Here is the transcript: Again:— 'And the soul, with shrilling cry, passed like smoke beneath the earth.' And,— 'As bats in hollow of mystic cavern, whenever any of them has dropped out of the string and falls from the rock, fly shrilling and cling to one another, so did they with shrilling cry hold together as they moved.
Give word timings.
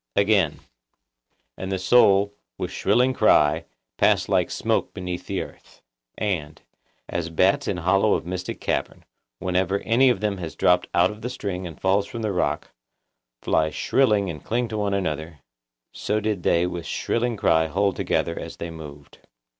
Again:— 0.15 0.61
'And 1.59 1.71
the 1.71 1.77
soul, 1.77 2.33
with 2.57 2.71
shrilling 2.71 3.13
cry, 3.13 3.65
passed 3.97 4.29
like 4.29 4.49
smoke 4.49 4.95
beneath 4.95 5.27
the 5.27 5.43
earth.' 5.43 5.83
And,— 6.17 6.59
'As 7.07 7.29
bats 7.29 7.67
in 7.67 7.77
hollow 7.77 8.15
of 8.15 8.25
mystic 8.25 8.59
cavern, 8.59 9.05
whenever 9.37 9.77
any 9.81 10.09
of 10.09 10.19
them 10.19 10.37
has 10.39 10.55
dropped 10.55 10.87
out 10.95 11.11
of 11.11 11.21
the 11.21 11.29
string 11.29 11.67
and 11.67 11.79
falls 11.79 12.07
from 12.07 12.23
the 12.23 12.31
rock, 12.33 12.71
fly 13.43 13.69
shrilling 13.69 14.27
and 14.27 14.43
cling 14.43 14.67
to 14.69 14.77
one 14.79 14.95
another, 14.95 15.41
so 15.91 16.19
did 16.19 16.41
they 16.41 16.65
with 16.65 16.87
shrilling 16.87 17.37
cry 17.37 17.67
hold 17.67 17.95
together 17.95 18.39
as 18.39 18.57
they 18.57 18.71
moved. 18.71 19.19